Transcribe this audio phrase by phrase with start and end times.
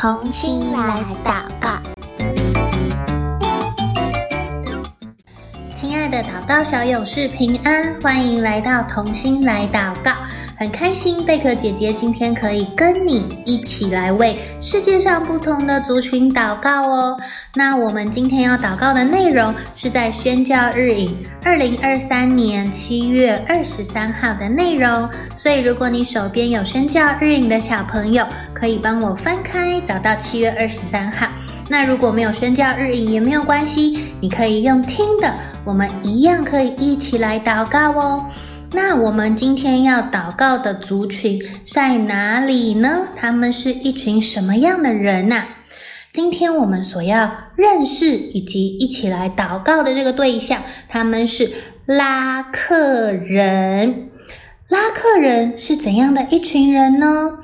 [0.00, 1.78] 同心来祷告，
[5.76, 10.12] 亲爱的祷告小勇士平安，欢迎来到同心来祷告。
[10.56, 17.18] 很开心贝壳姐姐今天可以跟你一起来为世界上不同的族群祷告哦。
[17.54, 28.22] 那我们今天要祷告的内容是在宣教日影二零二三年七月二十三号的内容，所以如果你手边有宣教日影的小朋友，
[28.60, 31.26] 可以帮我翻开找到七月二十三号。
[31.66, 35.32] 那如果没有宣教日影也没有关系，你可以用听的，
[35.64, 38.26] 我们一样可以一起来祷告哦。
[38.72, 43.08] 那我们今天要祷告的族群在哪里呢？
[43.16, 45.44] 他们是一群什么样的人呐？
[46.12, 51.50] 今天我们所要认识以及一起来祷告的这个对象，他们是
[51.86, 54.10] 拉克人。
[54.68, 57.38] 拉克人是怎样的一群人呢？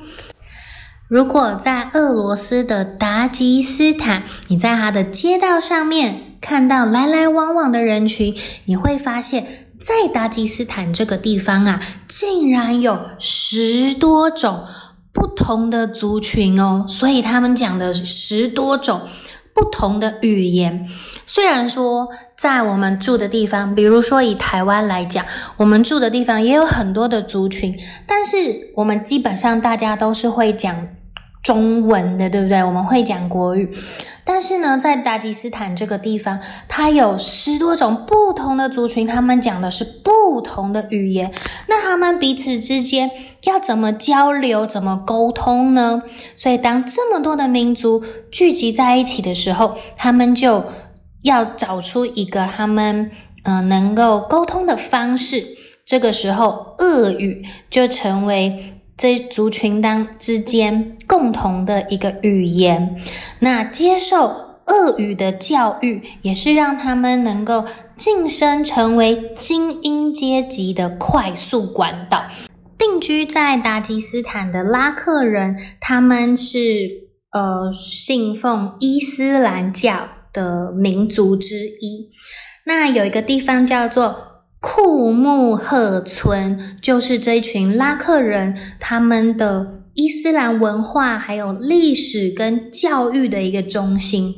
[1.09, 9.47] 如果在俄罗斯的达吉斯坦，你在他的街道上面看到来来往往的人群，你会发现。
[9.79, 14.65] 在达吉斯坦这个地方啊，竟然有十多种
[15.13, 19.03] 不同的族群哦，所以他们讲的十多种
[19.55, 20.89] 不同的语言。
[21.25, 25.25] 虽然说在我们住的地方，比如说以台湾来讲，
[25.59, 30.89] 我们住的地方也有很多的族群，但是我们基本上大家都是会讲
[31.47, 32.65] 中文的，对不对？
[32.65, 33.73] 我们会讲国语。
[34.25, 41.33] 但是呢，在达吉斯坦这个地方，它有十多种不同的族群，他们讲的是不同的语言。
[41.69, 43.09] 那他们彼此之间
[43.45, 46.03] 要怎么交流、怎么沟通呢？
[46.37, 50.65] 所以，当这么多的民族聚集在一起的时候，他们就
[51.23, 53.13] 要找出一个他们
[53.45, 55.47] 嗯、呃、能够沟通的方式。
[55.85, 58.73] 这个时候，俄语就成为。
[58.97, 62.97] 这族群当之间共同的一个语言，
[63.41, 67.67] 那接受俄语的教育，也是让他们能够
[67.97, 72.25] 晋升成为精英阶级的快速管道。
[72.79, 76.59] 定居在达吉斯坦的拉克人，他们是
[77.33, 82.11] 呃信奉伊斯兰教的民族之一。
[82.65, 84.36] 那有一个地方叫做。
[84.61, 94.35] 库木赫村就是这群拉克人他们的伊斯兰文化还有历史跟教育的一个中心。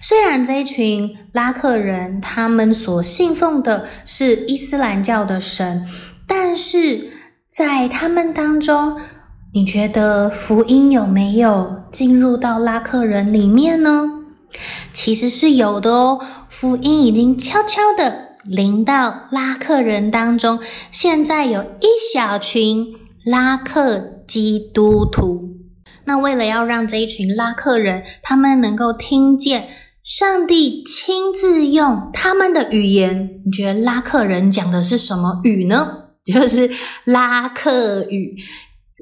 [0.00, 5.86] 虽然这一群拉克人他们所信奉的是伊斯兰教的神，
[6.26, 7.10] 但是
[7.48, 8.98] 在他们当中，
[9.52, 14.04] 你觉得福音有没有进入到拉克人里面呢？
[14.92, 18.29] 其实是有的哦，福音已经悄悄的。
[18.44, 20.58] 临到拉克人当中，
[20.90, 25.58] 现在有一小群拉克基督徒。
[26.04, 29.68] 那为了要让这一群拉克人，他们能够听见
[30.02, 35.88] 上帝亲自用他们的语言，你觉得拉克人讲的是什么语呢？
[36.24, 36.70] 就是
[37.04, 38.36] 拉克语。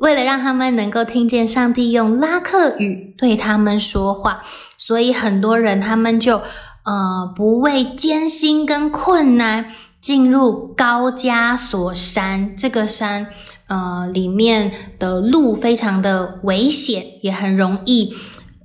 [0.00, 4.42] 为了让他们能够听见上帝用拉克语对他们说话，
[4.76, 6.42] 所以很多人他们就。
[6.88, 9.66] 呃，不畏艰辛跟困难，
[10.00, 12.56] 进入高加索山。
[12.56, 13.26] 这个山，
[13.66, 18.14] 呃，里面的路非常的危险，也很容易，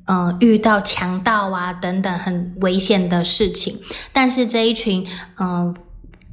[0.06, 3.78] 呃，遇到强盗啊等等很危险的事情。
[4.14, 5.06] 但是这一群，
[5.38, 5.74] 嗯、呃，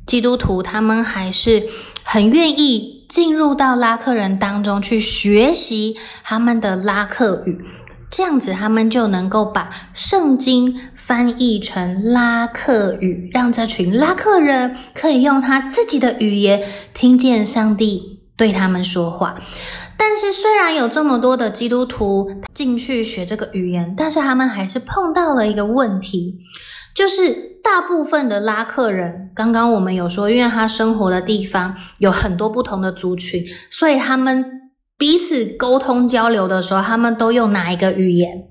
[0.07, 1.65] 基督徒他们还是
[2.05, 7.65] 很愿意进入到拉克人当中去学习他们的拉克语。
[8.11, 16.61] 这样子，他们就能够把圣经翻译成拉克语，让这群拉克人可以用他自己的语言
[16.93, 19.37] 听见上帝对他们说话。
[19.97, 26.41] 但是，虽然有这么多的基督徒进去学这个语言，但是他们还是碰到了一个问题，
[26.93, 27.33] 就是
[27.63, 34.57] 大部分的拉克人，刚刚我们有说，因为他生活的地方有很多不同的族群，所以他们。
[35.01, 38.49] 彼此沟通交流的时候，他们都用哪一个语言？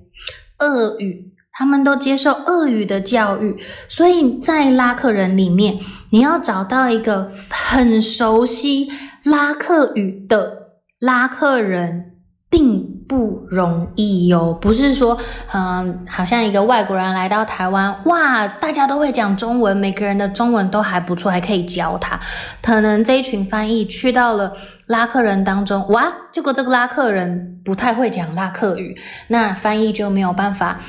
[0.58, 3.56] 俄语，他们都接受俄语的教育，
[3.88, 5.78] 所以在拉客人里面，
[6.10, 8.88] 你要找到一个很熟悉
[9.24, 12.16] 拉客语的拉客人，
[12.50, 14.54] 并不容易哟。
[14.60, 15.18] 不是说，
[15.52, 22.20] 嗯，好像一个外国人来到台湾，哇，大家都会讲中文，每个人的中文都还不错，还可以教他。
[22.62, 24.52] 可能这一群翻译去到了。
[24.86, 28.96] 拉克人当中，哇，结果这个拉克人不太会讲拉克语，
[29.28, 30.80] 那翻译就没有办法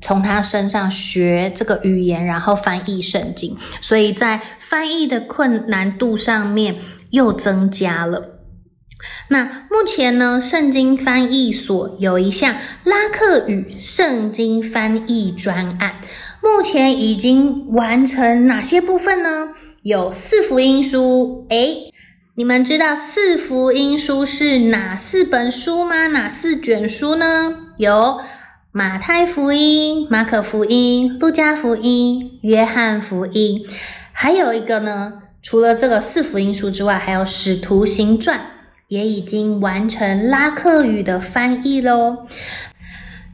[0.00, 6.76] 从他身上学这个语言，然后翻译圣经，所以在翻译的困难度上面
[7.10, 8.39] 又增加了。
[9.28, 16.00] 那目前呢，圣经翻译所有一项拉克语圣经翻译专案，
[16.42, 19.48] 目前已经完成哪些部分呢？
[19.82, 21.46] 有四福音书。
[21.48, 21.92] 诶，
[22.34, 26.08] 你们知道四福音书是哪四本书吗？
[26.08, 27.54] 哪四卷书呢？
[27.78, 28.20] 有
[28.72, 33.66] 马太福音、马可福音、路加福音、约翰福音，
[34.12, 38.40] 还有一个呢，除了这个四福音书之外，还有使徒行传。
[38.90, 42.26] 也已经完成拉克语的翻译喽。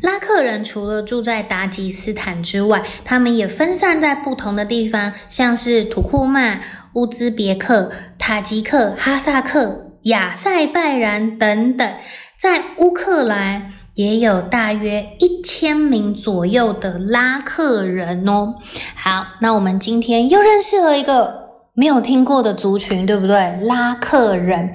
[0.03, 6.61] 拉客人除了住在达吉斯坦之外，他们也分散在不同的地方，像是土库曼、
[6.93, 11.91] 乌兹别克、塔吉克、哈萨克、亚塞拜然等等。
[12.39, 18.57] 在乌克兰也有大约一千名左右的拉客人哦。
[18.95, 23.59] 好，那我们今天又认识了一个没有听过的族群，对不对？
[23.63, 24.75] 拉客人。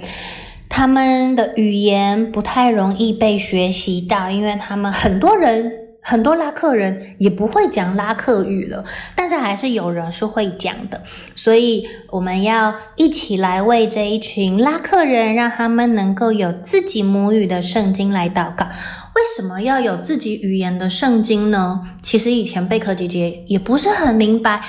[0.73, 5.69] 他们的语言不太容易被学习到，因为他们很多人，
[6.01, 11.03] 很多拉客人也不会讲拉客语了，但是还是有人是会讲的，
[11.35, 18.65] 所以我们要一起来为这一群拉客人，让他们能够有自己母语的圣经来祷告。
[19.13, 21.81] 为什么要有自己语言的圣经呢？
[22.01, 24.61] 其实以前贝壳姐姐也不是很明白。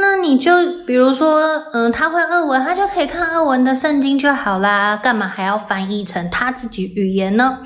[0.00, 0.52] 那你就
[0.86, 1.40] 比如说，
[1.72, 7.58] 嗯，他会俄文，他就可以看俄文的圣经就好啦，干嘛还要翻译成他自己语言呢？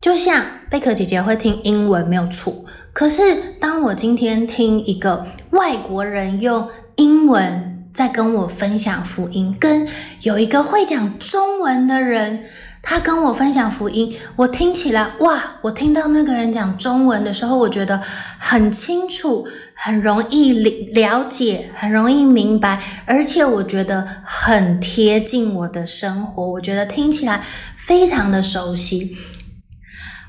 [0.00, 9.88] 就像贝壳姐姐会听英文没有错，可是当我今天听一个外国人用英文在跟我分享福音，跟
[10.20, 12.44] 有一个会讲中文的人。
[12.84, 15.56] 他跟我分享福音，我听起来哇！
[15.62, 18.00] 我听到那个人讲中文的时候，我觉得
[18.38, 26.46] 很清楚，很容易理了解，很容易明白，而且我觉得很贴近我的生活。
[26.52, 27.42] 我觉得听起来
[27.76, 29.16] 非常的熟悉。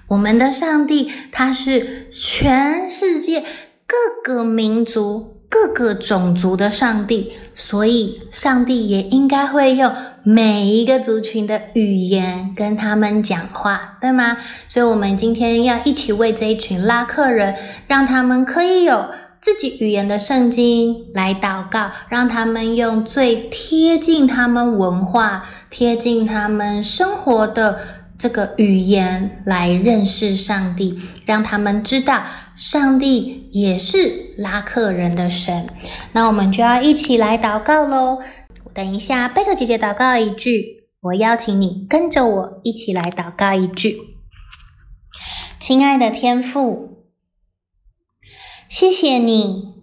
[0.08, 3.44] 我们的上帝，他是全世界
[3.86, 5.35] 各个民族。
[5.56, 9.90] 各个种族的上帝，所以上帝也应该会用
[10.22, 14.36] 每一个族群的语言跟他们讲话，对吗？
[14.68, 17.56] 所以，我们今天要一起为这一群拉客人，
[17.88, 19.06] 让他们可以有
[19.40, 27.80] 自己语言的圣经来祷告，让他们用最贴近他们文化、贴近他们生活的
[28.25, 32.24] 这个语言来认识上帝，让他们知道。
[32.56, 35.68] 上帝也是拉客人的神，
[36.13, 38.18] 那我们就要一起来祷告喽。
[38.74, 44.00] 等一下，贝克姐姐祷告一句，我邀请你跟着我一起来祷告一句。
[45.60, 47.04] 亲爱的天父，
[48.68, 49.75] 谢谢你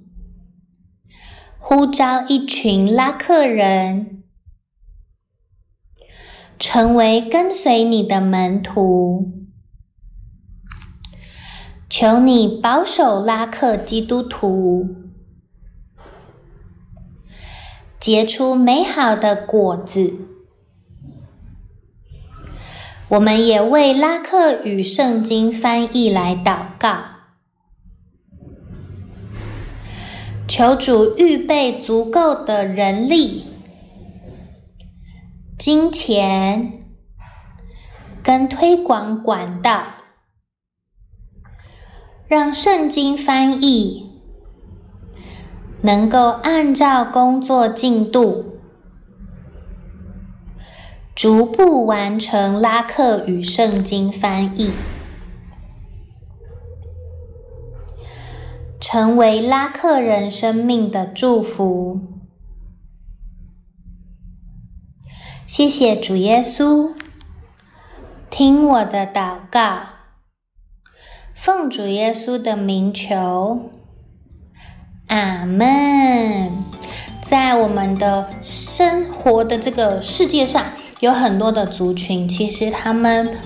[1.60, 4.11] 呼召一群拉客人，
[6.64, 9.32] 成为跟随你的门徒。
[11.90, 14.86] 求你保守拉克基督徒，
[17.98, 20.14] 结出美好的果子。
[23.08, 26.96] 我们也为拉克与圣经翻译来祷告，
[30.46, 33.51] 求主预备足够的人力、
[35.64, 36.80] 金钱
[38.20, 39.84] 跟推广管道。
[42.26, 44.10] 让圣经翻译
[45.82, 48.58] 能够按照工作进度，
[51.14, 54.72] 逐步完成拉客语圣经翻译，
[58.80, 62.11] 成为拉客人生命的祝福。
[65.52, 66.92] 谢谢主耶稣，
[68.30, 69.80] 听我的祷告。
[71.34, 73.70] 奉主耶稣的名求，
[75.08, 76.50] 阿门。
[77.20, 80.64] 在我们的生活的这个世界上，
[81.00, 83.36] 有很多的族群，其实他们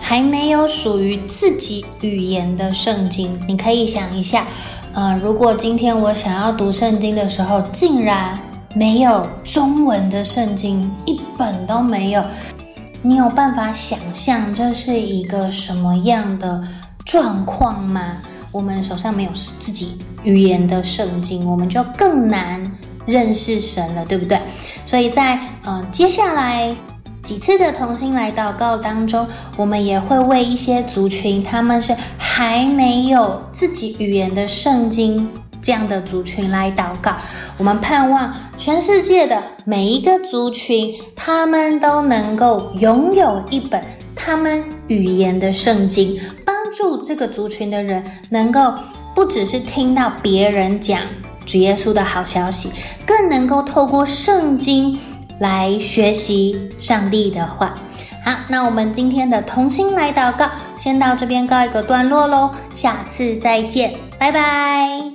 [0.00, 3.40] 还没有属于自己语言的圣经。
[3.46, 4.48] 你可以想一下，
[4.94, 8.36] 呃，如果今天我想要读圣经的时候，竟然
[8.74, 12.24] 没有中文的圣经，一本都没有，
[13.02, 16.62] 你有办法想象这是一个什么样的
[17.04, 18.16] 状况吗？
[18.50, 22.70] 我们手上没有自己语言的圣经，我们就更难
[23.04, 24.40] 认识神了，对不对？
[24.86, 26.74] 所以在呃接下来
[27.22, 29.26] 几次的同心来祷告当中，
[29.56, 35.30] 我们也会为一些族群，他们是还没有自己语言的圣经
[35.62, 37.14] 这样的族群来祷告。
[37.56, 43.82] 我们盼望全世界的每一个族群，他们都能够拥有一本
[44.16, 48.74] 他们语言的圣经，帮助这个族群的人能够
[49.14, 51.00] 不只是听到别人讲
[51.46, 52.70] 主耶稣的好消息，
[53.06, 54.98] 更能够透过圣经
[55.38, 57.74] 来学习上帝的话。
[58.24, 65.11] 好，那我们今天的同心来祷告，先到这边告一个段落喽，下次再见，拜拜。